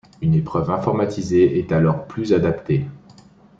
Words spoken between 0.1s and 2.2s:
Une épreuve informatisée est alors